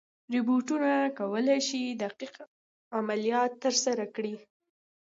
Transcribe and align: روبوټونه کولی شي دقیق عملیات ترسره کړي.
روبوټونه 0.33 0.91
کولی 1.17 1.59
شي 1.67 1.81
دقیق 2.03 2.35
عملیات 2.97 3.51
ترسره 3.63 4.05
کړي. 4.15 4.35